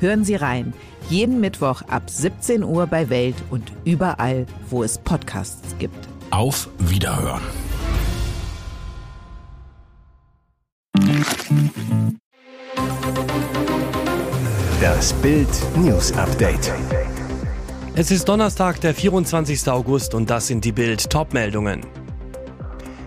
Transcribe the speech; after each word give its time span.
Hören 0.00 0.24
Sie 0.24 0.36
rein. 0.36 0.72
Jeden 1.08 1.40
Mittwoch 1.40 1.82
ab 1.88 2.08
17 2.08 2.62
Uhr 2.62 2.86
bei 2.86 3.10
Welt 3.10 3.36
und 3.50 3.72
überall, 3.84 4.46
wo 4.70 4.84
es 4.84 4.98
Podcasts 4.98 5.76
gibt. 5.78 6.08
Auf 6.30 6.68
Wiederhören. 6.78 7.42
Das 14.80 15.12
Bild 15.14 15.48
News 15.76 16.12
Update. 16.12 16.72
Es 17.94 18.12
ist 18.12 18.28
Donnerstag, 18.28 18.80
der 18.80 18.94
24. 18.94 19.68
August 19.68 20.14
und 20.14 20.30
das 20.30 20.46
sind 20.46 20.64
die 20.64 20.70
Bild 20.70 21.10
Topmeldungen. 21.10 21.80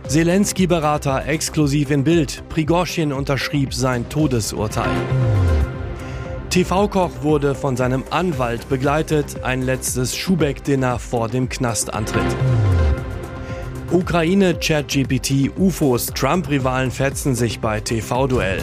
Zelensky-Berater 0.07 1.25
exklusiv 1.27 1.89
in 1.91 2.03
Bild. 2.03 2.43
Prigorschin 2.49 3.13
unterschrieb 3.13 3.73
sein 3.73 4.09
Todesurteil. 4.09 4.91
TV-Koch 6.51 7.21
wurde 7.21 7.55
von 7.55 7.77
seinem 7.77 8.03
Anwalt 8.09 8.67
begleitet. 8.67 9.41
Ein 9.41 9.61
letztes 9.61 10.17
Schubeck-Dinner 10.17 10.99
vor 10.99 11.29
dem 11.29 11.47
Knastantritt. 11.47 12.35
Ukraine, 13.89 14.55
ChatGPT, 14.55 15.49
UFOs, 15.57 16.07
Trump-Rivalen 16.07 16.91
fetzen 16.91 17.35
sich 17.35 17.61
bei 17.61 17.79
TV-Duell. 17.79 18.61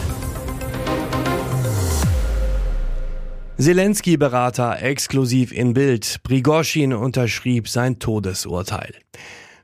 Zelensky-Berater 3.57 4.83
exklusiv 4.83 5.51
in 5.51 5.73
Bild. 5.73 6.17
Prigorschin 6.21 6.93
unterschrieb 6.93 7.67
sein 7.67 7.97
Todesurteil. 7.97 8.93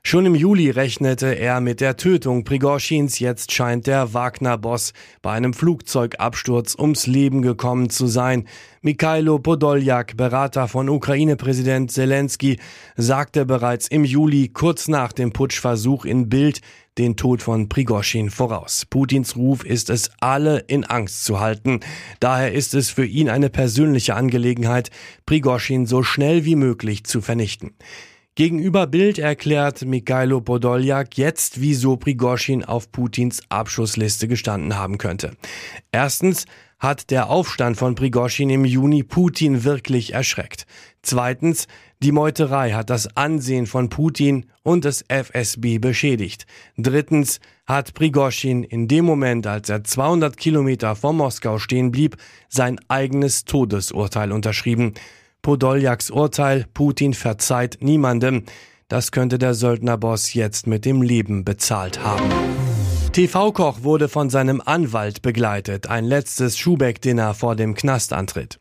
Schon 0.08 0.24
im 0.24 0.36
Juli 0.36 0.70
rechnete 0.70 1.36
er 1.36 1.60
mit 1.60 1.80
der 1.80 1.96
Tötung 1.96 2.44
Prigorschins. 2.44 3.18
Jetzt 3.18 3.50
scheint 3.50 3.88
der 3.88 4.14
Wagner-Boss 4.14 4.92
bei 5.20 5.32
einem 5.32 5.52
Flugzeugabsturz 5.52 6.76
ums 6.78 7.08
Leben 7.08 7.42
gekommen 7.42 7.90
zu 7.90 8.06
sein. 8.06 8.46
Mikhailo 8.82 9.40
Podoljak, 9.40 10.16
Berater 10.16 10.68
von 10.68 10.88
Ukraine-Präsident 10.88 11.90
Zelensky, 11.90 12.60
sagte 12.94 13.44
bereits 13.44 13.88
im 13.88 14.04
Juli, 14.04 14.46
kurz 14.46 14.86
nach 14.86 15.10
dem 15.10 15.32
Putschversuch 15.32 16.04
in 16.04 16.28
Bild, 16.28 16.60
den 16.98 17.16
Tod 17.16 17.42
von 17.42 17.68
Prigorschin 17.68 18.30
voraus. 18.30 18.86
Putins 18.88 19.34
Ruf 19.34 19.64
ist 19.64 19.90
es, 19.90 20.12
alle 20.20 20.58
in 20.68 20.84
Angst 20.84 21.24
zu 21.24 21.40
halten. 21.40 21.80
Daher 22.20 22.52
ist 22.52 22.74
es 22.74 22.90
für 22.90 23.04
ihn 23.04 23.28
eine 23.28 23.50
persönliche 23.50 24.14
Angelegenheit, 24.14 24.90
Prigorschin 25.26 25.84
so 25.84 26.04
schnell 26.04 26.44
wie 26.44 26.54
möglich 26.54 27.02
zu 27.02 27.20
vernichten. 27.20 27.74
Gegenüber 28.36 28.86
Bild 28.86 29.18
erklärt 29.18 29.86
Mikhailo 29.86 30.42
Podoljak 30.42 31.16
jetzt, 31.16 31.62
wieso 31.62 31.96
Prigorschin 31.96 32.66
auf 32.66 32.92
Putins 32.92 33.40
Abschussliste 33.48 34.28
gestanden 34.28 34.76
haben 34.76 34.98
könnte. 34.98 35.38
Erstens 35.90 36.44
hat 36.78 37.10
der 37.10 37.30
Aufstand 37.30 37.78
von 37.78 37.94
Prigorschin 37.94 38.50
im 38.50 38.66
Juni 38.66 39.04
Putin 39.04 39.64
wirklich 39.64 40.12
erschreckt. 40.12 40.66
Zweitens, 41.00 41.66
die 42.02 42.12
Meuterei 42.12 42.72
hat 42.72 42.90
das 42.90 43.16
Ansehen 43.16 43.66
von 43.66 43.88
Putin 43.88 44.44
und 44.62 44.84
des 44.84 45.02
FSB 45.08 45.78
beschädigt. 45.78 46.44
Drittens 46.76 47.40
hat 47.66 47.94
Prigorschin 47.94 48.64
in 48.64 48.86
dem 48.86 49.06
Moment, 49.06 49.46
als 49.46 49.70
er 49.70 49.82
200 49.82 50.36
Kilometer 50.36 50.94
vor 50.94 51.14
Moskau 51.14 51.58
stehen 51.58 51.90
blieb, 51.90 52.18
sein 52.50 52.78
eigenes 52.88 53.46
Todesurteil 53.46 54.30
unterschrieben. 54.30 54.92
Podoljaks 55.46 56.10
Urteil, 56.10 56.66
Putin 56.74 57.14
verzeiht 57.14 57.78
niemandem. 57.80 58.42
Das 58.88 59.12
könnte 59.12 59.38
der 59.38 59.54
Söldnerboss 59.54 60.34
jetzt 60.34 60.66
mit 60.66 60.84
dem 60.84 61.02
Leben 61.02 61.44
bezahlt 61.44 62.02
haben. 62.02 62.28
TV-Koch 63.12 63.84
wurde 63.84 64.08
von 64.08 64.28
seinem 64.28 64.60
Anwalt 64.60 65.22
begleitet. 65.22 65.88
Ein 65.88 66.04
letztes 66.04 66.58
Schubeck-Dinner 66.58 67.32
vor 67.32 67.54
dem 67.54 67.76
Knastantritt. 67.76 68.58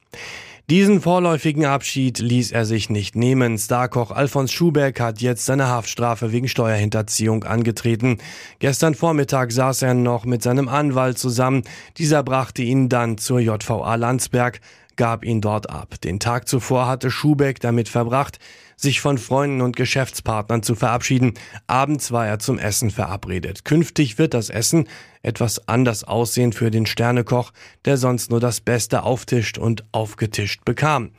Diesen 0.70 1.02
vorläufigen 1.02 1.66
Abschied 1.66 2.18
ließ 2.18 2.52
er 2.52 2.66
sich 2.66 2.92
nicht 2.92 3.16
nehmen. 3.16 3.58
Starkoch 3.58 4.12
Alfons 4.12 4.52
Schubeck 4.52 5.00
hat 5.00 5.22
jetzt 5.22 5.46
seine 5.46 5.68
Haftstrafe 5.68 6.32
wegen 6.32 6.48
Steuerhinterziehung 6.48 7.44
angetreten. 7.44 8.18
Gestern 8.58 8.94
Vormittag 8.94 9.52
saß 9.52 9.82
er 9.82 9.96
noch 9.96 10.26
mit 10.26 10.44
seinem 10.44 10.68
Anwalt 10.68 11.18
zusammen. 11.18 11.64
Dieser 11.98 12.22
brachte 12.24 12.62
ihn 12.62 12.90
dann 12.90 13.20
zur 13.20 13.40
JVA 13.40 13.94
Landsberg 13.94 14.60
gab 14.96 15.26
ihn 15.26 15.42
dort 15.42 15.70
ab. 15.70 16.00
Den 16.02 16.20
Tag 16.20 16.48
zuvor 16.48 16.88
hatte 16.88 17.12
Schubeck 17.12 17.60
damit 17.60 17.90
verbracht, 17.90 18.40
sich 18.78 19.00
von 19.00 19.18
Freunden 19.18 19.62
und 19.62 19.76
Geschäftspartnern 19.76 20.64
zu 20.64 20.76
verabschieden. 20.76 21.34
Abends 21.68 22.12
war 22.12 22.28
er 22.28 22.40
zum 22.40 22.60
Essen 22.60 22.92
verabredet. 22.92 23.66
Künftig 23.66 24.18
wird 24.18 24.34
das 24.34 24.50
Essen 24.50 24.88
etwas 25.22 25.68
anders 25.68 26.04
aussehen 26.04 26.54
für 26.54 26.70
den 26.72 26.86
Sternekoch, 26.86 27.52
der 27.86 27.98
sonst 27.98 28.30
nur 28.30 28.40
das 28.40 28.62
Beste 28.62 29.04
auftischt 29.04 29.58
und 29.58 29.86
aufgetischt 29.92 30.66
bekam. 30.66 31.12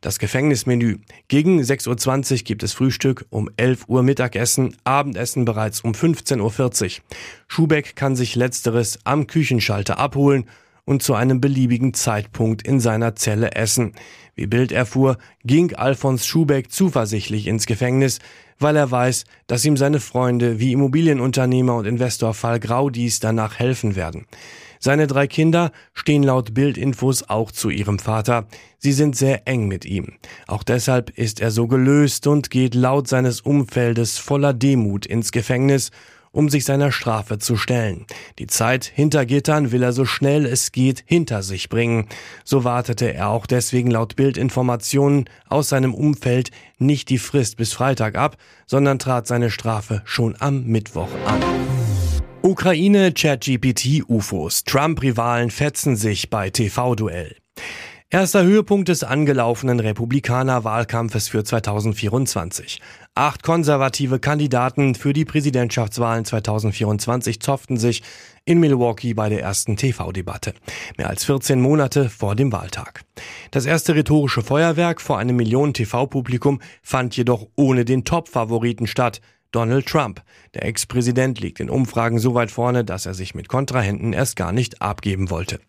Das 0.00 0.18
Gefängnismenü. 0.18 0.98
Gegen 1.28 1.60
6.20 1.60 2.32
Uhr 2.32 2.38
gibt 2.38 2.62
es 2.62 2.72
Frühstück, 2.72 3.26
um 3.30 3.48
11 3.56 3.84
Uhr 3.88 4.02
Mittagessen, 4.02 4.76
Abendessen 4.84 5.44
bereits 5.44 5.80
um 5.80 5.92
15.40 5.92 6.98
Uhr. 6.98 7.04
Schubeck 7.48 7.96
kann 7.96 8.16
sich 8.16 8.34
letzteres 8.34 8.98
am 9.04 9.26
Küchenschalter 9.26 9.98
abholen 9.98 10.46
und 10.84 11.02
zu 11.02 11.14
einem 11.14 11.40
beliebigen 11.40 11.94
Zeitpunkt 11.94 12.66
in 12.66 12.80
seiner 12.80 13.16
Zelle 13.16 13.52
essen. 13.52 13.92
Wie 14.34 14.46
Bild 14.46 14.72
erfuhr, 14.72 15.18
ging 15.44 15.74
Alfons 15.74 16.26
Schubeck 16.26 16.70
zuversichtlich 16.70 17.46
ins 17.46 17.66
Gefängnis, 17.66 18.18
weil 18.58 18.76
er 18.76 18.90
weiß, 18.90 19.24
dass 19.46 19.64
ihm 19.64 19.76
seine 19.76 20.00
Freunde 20.00 20.58
wie 20.58 20.72
Immobilienunternehmer 20.72 21.76
und 21.76 21.86
Investor 21.86 22.34
Fall 22.34 22.60
Graudis 22.60 23.20
danach 23.20 23.58
helfen 23.58 23.96
werden. 23.96 24.26
Seine 24.80 25.06
drei 25.06 25.26
Kinder 25.26 25.72
stehen 25.94 26.22
laut 26.22 26.52
Bildinfos 26.52 27.28
auch 27.30 27.50
zu 27.50 27.70
ihrem 27.70 27.98
Vater. 27.98 28.46
Sie 28.78 28.92
sind 28.92 29.16
sehr 29.16 29.48
eng 29.48 29.66
mit 29.66 29.86
ihm. 29.86 30.12
Auch 30.46 30.62
deshalb 30.62 31.08
ist 31.10 31.40
er 31.40 31.50
so 31.50 31.68
gelöst 31.68 32.26
und 32.26 32.50
geht 32.50 32.74
laut 32.74 33.08
seines 33.08 33.40
Umfeldes 33.40 34.18
voller 34.18 34.52
Demut 34.52 35.06
ins 35.06 35.32
Gefängnis 35.32 35.90
um 36.34 36.48
sich 36.50 36.64
seiner 36.64 36.92
Strafe 36.92 37.38
zu 37.38 37.56
stellen. 37.56 38.06
Die 38.38 38.48
Zeit 38.48 38.84
hinter 38.84 39.24
Gittern 39.24 39.72
will 39.72 39.82
er 39.82 39.92
so 39.92 40.04
schnell 40.04 40.44
es 40.44 40.72
geht 40.72 41.04
hinter 41.06 41.42
sich 41.42 41.68
bringen. 41.68 42.08
So 42.44 42.64
wartete 42.64 43.14
er 43.14 43.30
auch 43.30 43.46
deswegen 43.46 43.90
laut 43.90 44.16
Bildinformationen 44.16 45.30
aus 45.48 45.68
seinem 45.68 45.94
Umfeld 45.94 46.50
nicht 46.78 47.08
die 47.08 47.18
Frist 47.18 47.56
bis 47.56 47.72
Freitag 47.72 48.16
ab, 48.16 48.36
sondern 48.66 48.98
trat 48.98 49.26
seine 49.26 49.50
Strafe 49.50 50.02
schon 50.04 50.34
am 50.40 50.64
Mittwoch 50.64 51.08
an. 51.26 51.40
Ukraine, 52.42 53.12
ChatGPT, 53.12 54.02
UFOs. 54.06 54.64
Trump-Rivalen 54.64 55.50
fetzen 55.50 55.96
sich 55.96 56.28
bei 56.28 56.50
TV-Duell. 56.50 57.36
Erster 58.10 58.44
Höhepunkt 58.44 58.88
des 58.88 59.02
angelaufenen 59.02 59.80
Republikaner-Wahlkampfes 59.80 61.28
für 61.28 61.42
2024. 61.42 62.80
Acht 63.14 63.42
konservative 63.42 64.20
Kandidaten 64.20 64.94
für 64.94 65.12
die 65.12 65.24
Präsidentschaftswahlen 65.24 66.24
2024 66.24 67.40
zofften 67.40 67.76
sich 67.76 68.02
in 68.44 68.60
Milwaukee 68.60 69.14
bei 69.14 69.28
der 69.30 69.40
ersten 69.40 69.76
TV-Debatte. 69.76 70.54
Mehr 70.96 71.08
als 71.08 71.24
14 71.24 71.60
Monate 71.60 72.08
vor 72.08 72.36
dem 72.36 72.52
Wahltag. 72.52 73.00
Das 73.50 73.66
erste 73.66 73.96
rhetorische 73.96 74.42
Feuerwerk 74.42 75.00
vor 75.00 75.18
einem 75.18 75.34
Millionen 75.34 75.74
TV-Publikum 75.74 76.60
fand 76.82 77.16
jedoch 77.16 77.48
ohne 77.56 77.84
den 77.84 78.04
Top-Favoriten 78.04 78.86
statt. 78.86 79.22
Donald 79.50 79.86
Trump. 79.86 80.20
Der 80.54 80.64
Ex-Präsident 80.64 81.40
liegt 81.40 81.60
in 81.60 81.70
Umfragen 81.70 82.18
so 82.18 82.34
weit 82.34 82.50
vorne, 82.50 82.84
dass 82.84 83.06
er 83.06 83.14
sich 83.14 83.36
mit 83.36 83.48
Kontrahenten 83.48 84.12
erst 84.12 84.34
gar 84.34 84.50
nicht 84.50 84.82
abgeben 84.82 85.30
wollte. 85.30 85.60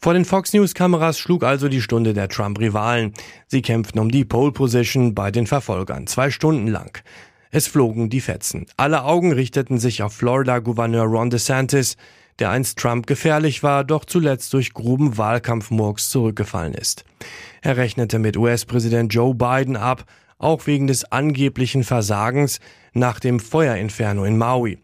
Vor 0.00 0.14
den 0.14 0.24
Fox 0.24 0.52
News 0.52 0.74
Kameras 0.74 1.18
schlug 1.18 1.42
also 1.42 1.68
die 1.68 1.82
Stunde 1.82 2.14
der 2.14 2.28
Trump-Rivalen. 2.28 3.14
Sie 3.48 3.62
kämpften 3.62 4.00
um 4.00 4.12
die 4.12 4.24
Pole 4.24 4.52
Position 4.52 5.12
bei 5.12 5.32
den 5.32 5.48
Verfolgern, 5.48 6.06
zwei 6.06 6.30
Stunden 6.30 6.68
lang. 6.68 7.02
Es 7.50 7.66
flogen 7.66 8.08
die 8.08 8.20
Fetzen. 8.20 8.66
Alle 8.76 9.02
Augen 9.02 9.32
richteten 9.32 9.78
sich 9.78 10.04
auf 10.04 10.12
Florida-Gouverneur 10.12 11.04
Ron 11.04 11.30
DeSantis, 11.30 11.96
der 12.38 12.50
einst 12.50 12.78
Trump 12.78 13.08
gefährlich 13.08 13.64
war, 13.64 13.82
doch 13.82 14.04
zuletzt 14.04 14.52
durch 14.52 14.72
groben 14.72 15.18
Wahlkampfmurks 15.18 16.10
zurückgefallen 16.10 16.74
ist. 16.74 17.04
Er 17.60 17.76
rechnete 17.76 18.20
mit 18.20 18.36
US-Präsident 18.36 19.12
Joe 19.12 19.34
Biden 19.34 19.76
ab, 19.76 20.04
auch 20.38 20.68
wegen 20.68 20.86
des 20.86 21.10
angeblichen 21.10 21.82
Versagens 21.82 22.60
nach 22.92 23.18
dem 23.18 23.40
Feuerinferno 23.40 24.24
in 24.24 24.38
Maui. 24.38 24.78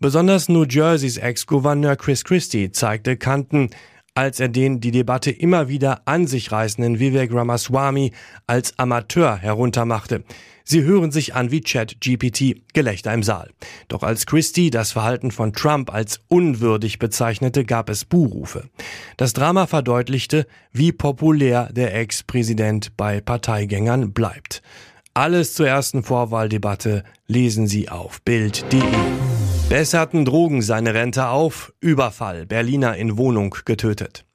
Besonders 0.00 0.48
New 0.48 0.64
Jerseys 0.64 1.18
Ex-Gouverneur 1.18 1.94
Chris 1.94 2.24
Christie 2.24 2.72
zeigte 2.72 3.16
Kanten, 3.16 3.70
als 4.16 4.40
er 4.40 4.48
den 4.48 4.80
die 4.80 4.90
Debatte 4.90 5.30
immer 5.30 5.68
wieder 5.68 6.00
an 6.06 6.26
sich 6.26 6.50
reißenden 6.50 6.98
Vivek 6.98 7.32
Ramaswamy 7.32 8.12
als 8.46 8.78
Amateur 8.78 9.36
heruntermachte. 9.36 10.24
Sie 10.64 10.82
hören 10.82 11.12
sich 11.12 11.34
an 11.36 11.52
wie 11.52 11.60
Chat 11.60 12.00
GPT, 12.00 12.56
Gelächter 12.72 13.14
im 13.14 13.22
Saal. 13.22 13.50
Doch 13.86 14.02
als 14.02 14.26
Christie 14.26 14.70
das 14.70 14.90
Verhalten 14.90 15.30
von 15.30 15.52
Trump 15.52 15.94
als 15.94 16.20
unwürdig 16.26 16.98
bezeichnete, 16.98 17.64
gab 17.64 17.88
es 17.88 18.04
Buhrufe. 18.04 18.64
Das 19.16 19.32
Drama 19.32 19.68
verdeutlichte, 19.68 20.46
wie 20.72 20.90
populär 20.90 21.68
der 21.72 21.94
Ex-Präsident 21.94 22.96
bei 22.96 23.20
Parteigängern 23.20 24.12
bleibt. 24.12 24.60
Alles 25.14 25.54
zur 25.54 25.68
ersten 25.68 26.02
Vorwahldebatte 26.02 27.04
lesen 27.28 27.68
Sie 27.68 27.88
auf 27.88 28.20
Bild.de. 28.22 28.82
Besserten 29.68 30.24
Drogen 30.24 30.62
seine 30.62 30.94
Rente 30.94 31.26
auf, 31.26 31.72
Überfall, 31.80 32.46
Berliner 32.46 32.96
in 32.96 33.16
Wohnung 33.18 33.56
getötet. 33.64 34.25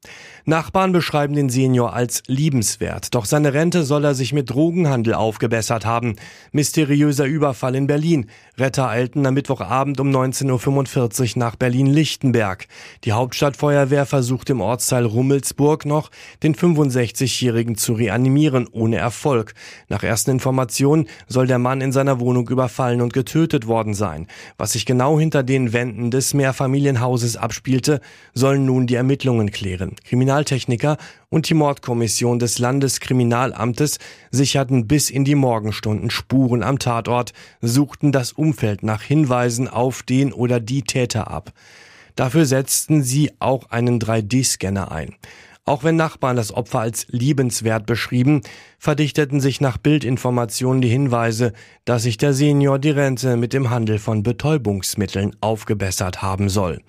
Nachbarn 0.46 0.92
beschreiben 0.92 1.36
den 1.36 1.50
Senior 1.50 1.94
als 1.94 2.24
liebenswert, 2.26 3.14
doch 3.14 3.26
seine 3.26 3.54
Rente 3.54 3.84
soll 3.84 4.04
er 4.04 4.16
sich 4.16 4.34
mit 4.34 4.50
Drogenhandel 4.50 5.14
aufgebessert 5.14 5.86
haben. 5.86 6.16
Mysteriöser 6.52 7.26
Überfall 7.26 7.76
in 7.76 7.86
Berlin. 7.86 8.26
Retter 8.58 8.90
eilten 8.90 9.26
am 9.26 9.36
Mittwochabend 9.36 10.00
um 10.00 10.10
19.45 10.10 11.36
Uhr 11.36 11.40
nach 11.40 11.56
Berlin-Lichtenberg. 11.56 12.68
Die 13.04 13.12
Hauptstadtfeuerwehr 13.12 14.06
versucht 14.06 14.50
im 14.50 14.62
Ortsteil 14.62 15.06
Rummelsburg 15.06 15.86
noch, 15.86 16.10
den 16.42 16.56
65-Jährigen 16.56 17.76
zu 17.76 17.94
reanimieren, 17.94 18.68
ohne 18.72 18.98
Erfolg. 18.98 19.54
Nach 19.90 20.04
ersten 20.04 20.32
Informationen 20.32 21.08
soll 21.28 21.46
der 21.46 21.60
Mann 21.60 21.82
in 21.82 21.92
seiner 21.92 22.20
Wohnung 22.20 22.50
überfallen 22.50 23.02
und 23.02 23.14
getötet 23.14 23.68
worden 23.68 23.94
sein. 23.94 24.28
Was 24.58 24.74
sich 24.74 24.86
genau 24.88 25.20
hinter 25.20 25.44
den 25.44 25.72
Wänden 25.72 26.10
des 26.10 26.34
Mehrfamilienhauses 26.34 27.38
abspielte, 27.38 28.02
sollen 28.34 28.66
nun 28.66 28.88
die 28.88 28.96
Ermittlungen 28.96 29.52
klären. 29.52 29.91
Kriminaltechniker 30.04 30.98
und 31.30 31.50
die 31.50 31.54
Mordkommission 31.54 32.40
des 32.40 32.60
Landeskriminalamtes 32.60 34.00
sicherten 34.32 34.88
bis 34.88 35.10
in 35.10 35.26
die 35.26 35.36
Morgenstunden 35.36 36.10
Spuren 36.10 36.64
am 36.64 36.80
Tatort, 36.80 37.34
suchten 37.62 38.12
das 38.12 38.34
Umfeld 38.34 38.84
nach 38.84 39.02
Hinweisen 39.02 39.68
auf 39.68 40.04
den 40.04 40.34
oder 40.34 40.60
die 40.60 40.84
Täter 40.84 41.30
ab. 41.30 41.54
Dafür 42.16 42.46
setzten 42.46 43.04
sie 43.04 43.32
auch 43.40 43.72
einen 43.72 44.00
3D-Scanner 44.00 44.92
ein. 44.92 45.16
Auch 45.64 45.84
wenn 45.84 45.96
Nachbarn 45.96 46.36
das 46.36 46.52
Opfer 46.52 46.80
als 46.80 47.06
liebenswert 47.10 47.86
beschrieben, 47.86 48.42
verdichteten 48.80 49.40
sich 49.40 49.62
nach 49.62 49.78
Bildinformationen 49.78 50.82
die 50.82 50.90
Hinweise, 50.90 51.54
dass 51.86 52.04
sich 52.04 52.18
der 52.18 52.34
Senior 52.34 52.80
die 52.80 52.90
Rente 52.90 53.38
mit 53.38 53.54
dem 53.54 53.70
Handel 53.70 54.00
von 54.00 54.24
Betäubungsmitteln 54.24 55.36
aufgebessert 55.40 56.24
haben 56.24 56.50
soll. 56.50 56.82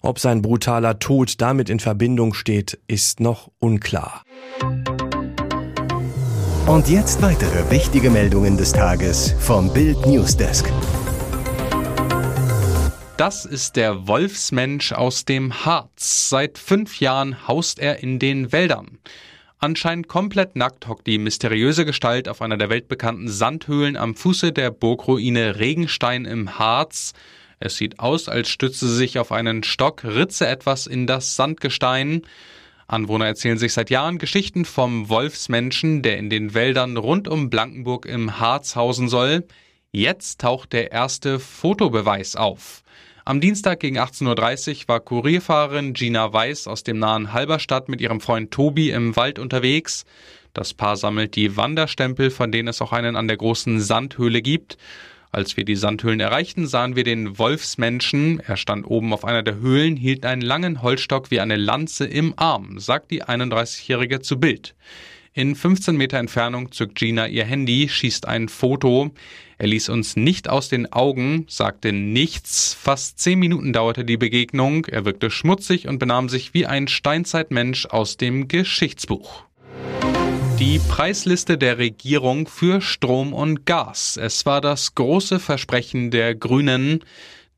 Ob 0.00 0.20
sein 0.20 0.42
brutaler 0.42 1.00
Tod 1.00 1.40
damit 1.40 1.68
in 1.68 1.80
Verbindung 1.80 2.32
steht, 2.32 2.78
ist 2.86 3.18
noch 3.18 3.50
unklar. 3.58 4.22
Und 6.66 6.88
jetzt 6.88 7.20
weitere 7.22 7.68
wichtige 7.70 8.10
Meldungen 8.10 8.56
des 8.56 8.72
Tages 8.72 9.34
vom 9.40 9.72
Bild 9.72 10.06
Newsdesk. 10.06 10.70
Das 13.20 13.44
ist 13.44 13.76
der 13.76 14.08
Wolfsmensch 14.08 14.92
aus 14.92 15.26
dem 15.26 15.66
Harz. 15.66 16.30
Seit 16.30 16.56
fünf 16.56 17.00
Jahren 17.00 17.46
haust 17.46 17.78
er 17.78 18.02
in 18.02 18.18
den 18.18 18.50
Wäldern. 18.50 18.98
Anscheinend 19.58 20.08
komplett 20.08 20.56
nackt 20.56 20.88
hockt 20.88 21.06
die 21.06 21.18
mysteriöse 21.18 21.84
Gestalt 21.84 22.30
auf 22.30 22.40
einer 22.40 22.56
der 22.56 22.70
weltbekannten 22.70 23.28
Sandhöhlen 23.28 23.98
am 23.98 24.14
Fuße 24.14 24.52
der 24.52 24.70
Burgruine 24.70 25.58
Regenstein 25.58 26.24
im 26.24 26.58
Harz. 26.58 27.12
Es 27.58 27.76
sieht 27.76 27.98
aus, 28.00 28.30
als 28.30 28.48
stütze 28.48 28.88
sie 28.88 28.96
sich 28.96 29.18
auf 29.18 29.32
einen 29.32 29.64
Stock, 29.64 30.02
ritze 30.02 30.46
etwas 30.46 30.86
in 30.86 31.06
das 31.06 31.36
Sandgestein. 31.36 32.22
Anwohner 32.86 33.26
erzählen 33.26 33.58
sich 33.58 33.74
seit 33.74 33.90
Jahren 33.90 34.16
Geschichten 34.16 34.64
vom 34.64 35.10
Wolfsmenschen, 35.10 36.00
der 36.00 36.16
in 36.16 36.30
den 36.30 36.54
Wäldern 36.54 36.96
rund 36.96 37.28
um 37.28 37.50
Blankenburg 37.50 38.06
im 38.06 38.40
Harz 38.40 38.76
hausen 38.76 39.10
soll. 39.10 39.46
Jetzt 39.92 40.40
taucht 40.40 40.72
der 40.72 40.90
erste 40.90 41.38
Fotobeweis 41.38 42.34
auf. 42.34 42.82
Am 43.30 43.40
Dienstag 43.40 43.78
gegen 43.78 43.96
18.30 43.96 44.82
Uhr 44.82 44.88
war 44.88 44.98
Kurierfahrerin 44.98 45.92
Gina 45.92 46.32
Weiß 46.32 46.66
aus 46.66 46.82
dem 46.82 46.98
nahen 46.98 47.32
Halberstadt 47.32 47.88
mit 47.88 48.00
ihrem 48.00 48.20
Freund 48.20 48.50
Tobi 48.50 48.90
im 48.90 49.14
Wald 49.14 49.38
unterwegs. 49.38 50.04
Das 50.52 50.74
Paar 50.74 50.96
sammelt 50.96 51.36
die 51.36 51.56
Wanderstempel, 51.56 52.32
von 52.32 52.50
denen 52.50 52.66
es 52.66 52.82
auch 52.82 52.92
einen 52.92 53.14
an 53.14 53.28
der 53.28 53.36
großen 53.36 53.80
Sandhöhle 53.80 54.42
gibt. 54.42 54.78
Als 55.30 55.56
wir 55.56 55.64
die 55.64 55.76
Sandhöhlen 55.76 56.18
erreichten, 56.18 56.66
sahen 56.66 56.96
wir 56.96 57.04
den 57.04 57.38
Wolfsmenschen. 57.38 58.40
Er 58.40 58.56
stand 58.56 58.84
oben 58.84 59.12
auf 59.12 59.24
einer 59.24 59.44
der 59.44 59.60
Höhlen, 59.60 59.94
hielt 59.94 60.26
einen 60.26 60.42
langen 60.42 60.82
Holzstock 60.82 61.30
wie 61.30 61.38
eine 61.38 61.54
Lanze 61.54 62.06
im 62.06 62.34
Arm, 62.36 62.80
sagt 62.80 63.12
die 63.12 63.22
31-Jährige 63.22 64.18
zu 64.22 64.40
Bild. 64.40 64.74
In 65.32 65.54
15 65.54 65.96
Meter 65.96 66.18
Entfernung 66.18 66.72
zückt 66.72 66.96
Gina 66.96 67.28
ihr 67.28 67.44
Handy, 67.44 67.88
schießt 67.88 68.26
ein 68.26 68.48
Foto. 68.48 69.12
Er 69.58 69.68
ließ 69.68 69.88
uns 69.88 70.16
nicht 70.16 70.48
aus 70.48 70.68
den 70.68 70.92
Augen, 70.92 71.46
sagte 71.48 71.92
nichts. 71.92 72.74
Fast 72.74 73.20
zehn 73.20 73.38
Minuten 73.38 73.72
dauerte 73.72 74.04
die 74.04 74.16
Begegnung. 74.16 74.86
Er 74.86 75.04
wirkte 75.04 75.30
schmutzig 75.30 75.86
und 75.86 76.00
benahm 76.00 76.28
sich 76.28 76.52
wie 76.52 76.66
ein 76.66 76.88
Steinzeitmensch 76.88 77.86
aus 77.86 78.16
dem 78.16 78.48
Geschichtsbuch. 78.48 79.44
Die 80.58 80.80
Preisliste 80.80 81.56
der 81.56 81.78
Regierung 81.78 82.48
für 82.48 82.80
Strom 82.80 83.32
und 83.32 83.66
Gas. 83.66 84.18
Es 84.20 84.44
war 84.46 84.60
das 84.60 84.96
große 84.96 85.38
Versprechen 85.38 86.10
der 86.10 86.34
Grünen. 86.34 87.04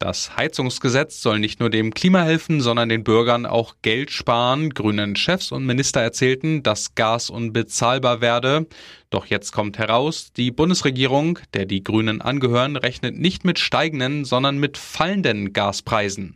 Das 0.03 0.37
Heizungsgesetz 0.37 1.23
soll 1.23 1.39
nicht 1.39 1.61
nur 1.61 1.71
dem 1.71 1.95
Klima 1.95 2.25
helfen, 2.25 2.61
sondern 2.61 2.89
den 2.89 3.05
Bürgern 3.05 3.47
auch 3.47 3.77
Geld 3.83 4.11
sparen. 4.11 4.71
Grünen 4.71 5.15
Chefs 5.15 5.53
und 5.53 5.65
Minister 5.65 6.01
erzählten, 6.01 6.65
dass 6.65 6.97
Gas 6.97 7.31
unbezahlbar 7.31 8.21
werde. 8.21 8.67
Doch 9.11 9.27
jetzt 9.27 9.53
kommt 9.53 9.79
heraus, 9.79 10.33
die 10.33 10.51
Bundesregierung, 10.51 11.39
der 11.55 11.67
die 11.67 11.85
Grünen 11.85 12.21
angehören, 12.21 12.75
rechnet 12.75 13.17
nicht 13.17 13.45
mit 13.45 13.61
steigenden, 13.61 14.25
sondern 14.25 14.59
mit 14.59 14.77
fallenden 14.77 15.53
Gaspreisen. 15.53 16.35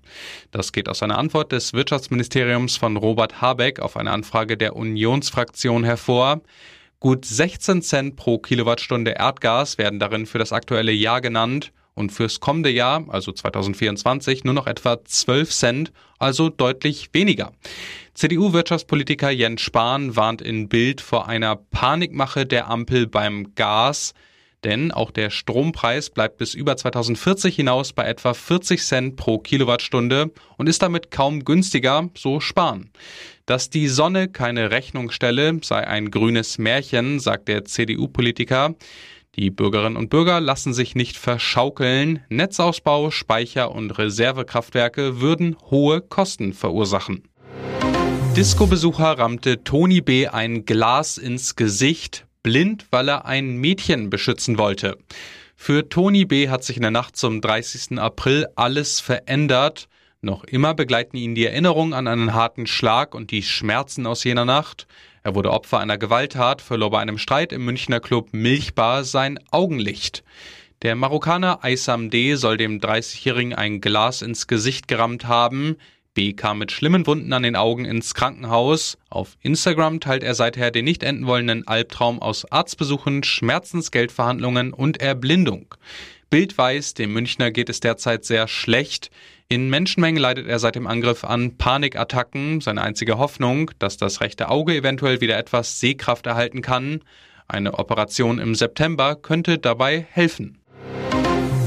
Das 0.52 0.70
geht 0.70 0.88
aus 0.88 1.02
einer 1.02 1.18
Antwort 1.18 1.50
des 1.50 1.72
Wirtschaftsministeriums 1.72 2.76
von 2.76 2.96
Robert 2.96 3.40
Habeck 3.40 3.80
auf 3.80 3.96
eine 3.96 4.12
Anfrage 4.12 4.56
der 4.56 4.76
Unionsfraktion 4.76 5.82
hervor. 5.82 6.40
Gut 7.00 7.24
16 7.24 7.82
Cent 7.82 8.14
pro 8.14 8.38
Kilowattstunde 8.38 9.16
Erdgas 9.18 9.76
werden 9.76 9.98
darin 9.98 10.26
für 10.26 10.38
das 10.38 10.52
aktuelle 10.52 10.92
Jahr 10.92 11.20
genannt 11.20 11.72
und 11.96 12.12
fürs 12.12 12.38
kommende 12.38 12.70
Jahr, 12.70 13.04
also 13.08 13.32
2024, 13.32 14.44
nur 14.44 14.54
noch 14.54 14.68
etwa 14.68 15.02
12 15.04 15.50
Cent, 15.50 15.92
also 16.18 16.50
deutlich 16.50 17.08
weniger. 17.12 17.52
CDU-Wirtschaftspolitiker 18.14 19.30
Jens 19.30 19.62
Spahn 19.62 20.14
warnt 20.14 20.40
in 20.40 20.68
Bild 20.68 21.00
vor 21.00 21.26
einer 21.28 21.56
Panikmache 21.56 22.46
der 22.46 22.70
Ampel 22.70 23.06
beim 23.06 23.54
Gas. 23.54 24.14
Denn 24.64 24.90
auch 24.90 25.10
der 25.10 25.30
Strompreis 25.30 26.10
bleibt 26.10 26.38
bis 26.38 26.54
über 26.54 26.76
2040 26.76 27.54
hinaus 27.54 27.92
bei 27.92 28.04
etwa 28.04 28.34
40 28.34 28.82
Cent 28.82 29.16
pro 29.16 29.38
Kilowattstunde 29.38 30.32
und 30.56 30.68
ist 30.68 30.82
damit 30.82 31.10
kaum 31.10 31.44
günstiger, 31.44 32.08
so 32.16 32.40
Spahn. 32.40 32.90
Dass 33.44 33.70
die 33.70 33.86
Sonne 33.86 34.28
keine 34.28 34.70
Rechnung 34.70 35.10
stelle, 35.10 35.58
sei 35.62 35.86
ein 35.86 36.10
grünes 36.10 36.58
Märchen, 36.58 37.20
sagt 37.20 37.48
der 37.48 37.64
CDU-Politiker. 37.64 38.74
Die 39.38 39.50
Bürgerinnen 39.50 39.98
und 39.98 40.08
Bürger 40.08 40.40
lassen 40.40 40.72
sich 40.72 40.94
nicht 40.94 41.18
verschaukeln. 41.18 42.20
Netzausbau, 42.30 43.10
Speicher 43.10 43.70
und 43.70 43.90
Reservekraftwerke 43.90 45.20
würden 45.20 45.56
hohe 45.70 46.00
Kosten 46.00 46.54
verursachen. 46.54 47.22
Disco-Besucher 48.34 49.18
rammte 49.18 49.62
Tony 49.62 50.00
B. 50.00 50.26
ein 50.28 50.64
Glas 50.64 51.18
ins 51.18 51.54
Gesicht, 51.54 52.26
blind, 52.42 52.86
weil 52.90 53.10
er 53.10 53.26
ein 53.26 53.56
Mädchen 53.56 54.08
beschützen 54.08 54.56
wollte. 54.56 54.96
Für 55.54 55.86
Tony 55.86 56.24
B. 56.24 56.48
hat 56.48 56.64
sich 56.64 56.76
in 56.76 56.82
der 56.82 56.90
Nacht 56.90 57.16
zum 57.16 57.42
30. 57.42 57.98
April 57.98 58.46
alles 58.56 59.00
verändert. 59.00 59.88
Noch 60.22 60.44
immer 60.44 60.72
begleiten 60.72 61.18
ihn 61.18 61.34
die 61.34 61.44
Erinnerungen 61.44 61.92
an 61.92 62.08
einen 62.08 62.32
harten 62.32 62.66
Schlag 62.66 63.14
und 63.14 63.30
die 63.30 63.42
Schmerzen 63.42 64.06
aus 64.06 64.24
jener 64.24 64.46
Nacht. 64.46 64.86
Er 65.26 65.34
wurde 65.34 65.50
Opfer 65.50 65.80
einer 65.80 65.98
Gewalttat, 65.98 66.62
verlor 66.62 66.90
bei 66.90 67.00
einem 67.00 67.18
Streit 67.18 67.52
im 67.52 67.64
Münchner 67.64 67.98
Club 67.98 68.28
Milchbar 68.30 69.02
sein 69.02 69.40
Augenlicht. 69.50 70.22
Der 70.82 70.94
Marokkaner 70.94 71.64
Aysam 71.64 72.10
D. 72.10 72.36
soll 72.36 72.56
dem 72.56 72.78
30-Jährigen 72.78 73.52
ein 73.52 73.80
Glas 73.80 74.22
ins 74.22 74.46
Gesicht 74.46 74.86
gerammt 74.86 75.26
haben. 75.26 75.78
B. 76.14 76.32
kam 76.32 76.58
mit 76.58 76.70
schlimmen 76.70 77.08
Wunden 77.08 77.32
an 77.32 77.42
den 77.42 77.56
Augen 77.56 77.84
ins 77.84 78.14
Krankenhaus. 78.14 78.98
Auf 79.10 79.36
Instagram 79.42 79.98
teilt 79.98 80.22
er 80.22 80.36
seither 80.36 80.70
den 80.70 80.84
nicht 80.84 81.02
enden 81.02 81.26
wollenden 81.26 81.66
Albtraum 81.66 82.22
aus 82.22 82.44
Arztbesuchen, 82.52 83.24
Schmerzensgeldverhandlungen 83.24 84.72
und 84.72 85.00
Erblindung. 85.00 85.74
Bild 86.28 86.58
weiß, 86.58 86.94
dem 86.94 87.12
Münchner 87.12 87.52
geht 87.52 87.68
es 87.68 87.78
derzeit 87.78 88.24
sehr 88.24 88.48
schlecht. 88.48 89.10
In 89.48 89.70
Menschenmengen 89.70 90.20
leidet 90.20 90.48
er 90.48 90.58
seit 90.58 90.74
dem 90.74 90.88
Angriff 90.88 91.22
an 91.22 91.56
Panikattacken. 91.56 92.60
Seine 92.60 92.82
einzige 92.82 93.16
Hoffnung, 93.16 93.70
dass 93.78 93.96
das 93.96 94.20
rechte 94.20 94.48
Auge 94.48 94.74
eventuell 94.74 95.20
wieder 95.20 95.38
etwas 95.38 95.78
Sehkraft 95.78 96.26
erhalten 96.26 96.62
kann. 96.62 97.00
Eine 97.46 97.74
Operation 97.74 98.40
im 98.40 98.56
September 98.56 99.14
könnte 99.14 99.58
dabei 99.58 100.04
helfen. 100.10 100.58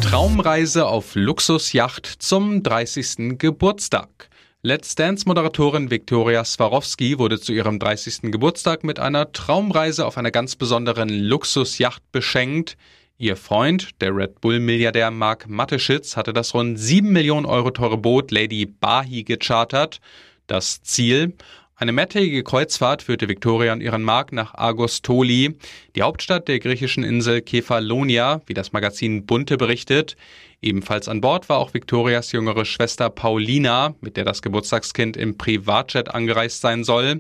Traumreise 0.02 0.88
auf 0.88 1.16
Luxusjacht 1.16 2.06
zum 2.06 2.62
30. 2.62 3.38
Geburtstag. 3.38 4.30
Let's 4.62 4.96
Dance-Moderatorin 4.96 5.90
Viktoria 5.90 6.44
Swarovski 6.44 7.18
wurde 7.18 7.40
zu 7.40 7.54
ihrem 7.54 7.80
30. 7.80 8.24
Geburtstag 8.24 8.84
mit 8.84 9.00
einer 9.00 9.32
Traumreise 9.32 10.06
auf 10.06 10.18
einer 10.18 10.32
ganz 10.32 10.58
besonderen 10.58 11.08
Luxusjacht 11.08 12.04
beschenkt. 12.12 12.76
Ihr 13.22 13.36
Freund, 13.36 14.00
der 14.00 14.16
Red 14.16 14.40
Bull-Milliardär 14.40 15.12
Mark 15.12 15.50
Mateschitz, 15.50 16.16
hatte 16.16 16.32
das 16.32 16.54
rund 16.54 16.80
7 16.80 17.12
Millionen 17.12 17.46
Euro 17.46 17.70
teure 17.70 17.98
Boot 17.98 18.32
Lady 18.32 18.66
Bahi 18.66 19.26
gechartert. 19.26 20.00
Das 20.48 20.82
Ziel? 20.84 21.34
Eine 21.76 21.92
mehrtägige 21.92 22.46
Kreuzfahrt 22.46 23.02
führte 23.04 23.28
Viktoria 23.28 23.74
und 23.74 23.82
ihren 23.82 24.04
Mark 24.04 24.32
nach 24.32 24.56
Agostoli, 24.56 25.58
die 25.98 26.02
Hauptstadt 26.02 26.48
der 26.48 26.60
griechischen 26.60 27.04
Insel 27.04 27.42
Kefalonia, 27.42 28.40
wie 28.46 28.54
das 28.54 28.72
Magazin 28.72 29.26
Bunte 29.26 29.58
berichtet. 29.58 30.16
Ebenfalls 30.62 31.10
an 31.10 31.20
Bord 31.20 31.50
war 31.50 31.58
auch 31.58 31.74
Viktorias 31.74 32.32
jüngere 32.32 32.64
Schwester 32.64 33.10
Paulina, 33.10 33.96
mit 34.00 34.16
der 34.16 34.24
das 34.24 34.42
Geburtstagskind 34.42 35.18
im 35.18 35.38
Privatjet 35.38 36.08
angereist 36.16 36.62
sein 36.62 36.86
soll. 36.86 37.20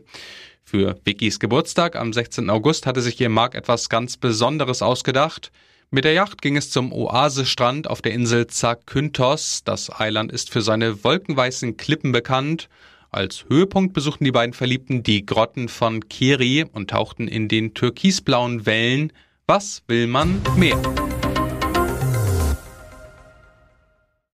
Für 0.63 0.97
Vickys 1.03 1.41
Geburtstag 1.41 1.97
am 1.97 2.13
16. 2.13 2.49
August 2.49 2.85
hatte 2.85 3.01
sich 3.01 3.19
ihr 3.19 3.27
Mark 3.27 3.53
etwas 3.53 3.89
ganz 3.89 4.15
Besonderes 4.15 4.81
ausgedacht. 4.81 5.51
Mit 5.91 6.05
der 6.05 6.13
Yacht 6.13 6.43
ging 6.43 6.55
es 6.55 6.69
zum 6.69 6.93
Oasestrand 6.93 7.89
auf 7.89 8.03
der 8.03 8.12
Insel 8.12 8.46
Zakynthos. 8.46 9.63
Das 9.63 9.89
Eiland 9.89 10.31
ist 10.31 10.51
für 10.51 10.62
seine 10.62 11.03
wolkenweißen 11.03 11.77
Klippen 11.77 12.12
bekannt. 12.12 12.69
Als 13.10 13.46
Höhepunkt 13.50 13.93
besuchten 13.93 14.24
die 14.24 14.31
beiden 14.31 14.53
Verliebten 14.53 15.01
die 15.01 15.25
Grotten 15.25 15.67
von 15.67 16.08
Keri 16.08 16.63
und 16.72 16.91
tauchten 16.91 17.27
in 17.27 17.48
den 17.48 17.74
türkisblauen 17.74 18.67
Wellen. 18.67 19.12
Was 19.48 19.81
will 19.88 20.05
man 20.05 20.39
mehr? 20.58 20.79